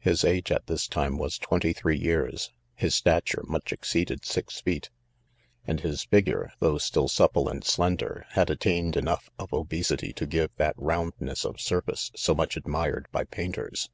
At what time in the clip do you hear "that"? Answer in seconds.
10.56-10.74